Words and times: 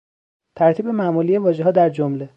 ترتیب 0.57 0.87
معمولی 0.87 1.37
واژهها 1.37 1.71
درجمله 1.71 2.29